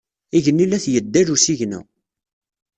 Igenni 0.37 0.65
la 0.67 0.79
t-yeddal 0.83 1.27
usigna. 1.35 1.79